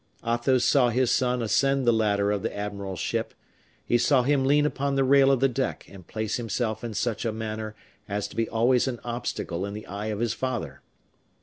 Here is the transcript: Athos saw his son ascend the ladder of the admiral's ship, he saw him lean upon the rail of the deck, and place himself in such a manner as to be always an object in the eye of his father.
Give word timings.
Athos 0.25 0.65
saw 0.65 0.89
his 0.89 1.11
son 1.11 1.43
ascend 1.43 1.85
the 1.85 1.91
ladder 1.93 2.31
of 2.31 2.41
the 2.41 2.57
admiral's 2.57 2.97
ship, 2.99 3.35
he 3.85 3.99
saw 3.99 4.23
him 4.23 4.43
lean 4.45 4.65
upon 4.65 4.95
the 4.95 5.03
rail 5.03 5.29
of 5.31 5.41
the 5.41 5.47
deck, 5.47 5.85
and 5.87 6.07
place 6.07 6.37
himself 6.37 6.83
in 6.83 6.95
such 6.95 7.23
a 7.23 7.31
manner 7.31 7.75
as 8.09 8.27
to 8.27 8.35
be 8.35 8.49
always 8.49 8.87
an 8.87 8.99
object 9.03 9.51
in 9.51 9.73
the 9.75 9.85
eye 9.85 10.07
of 10.07 10.17
his 10.19 10.33
father. 10.33 10.81